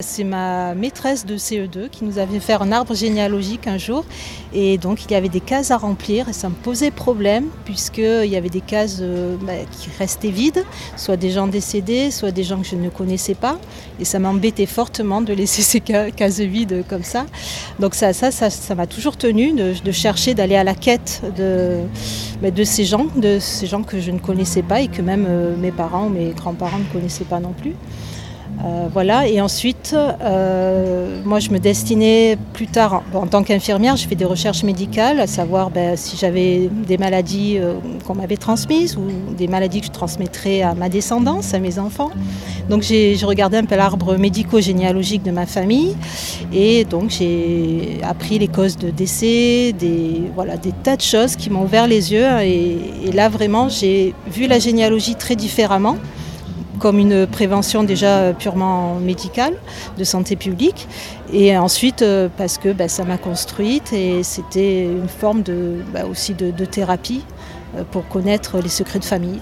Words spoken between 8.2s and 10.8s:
y avait des cases euh, bah, qui restaient vides,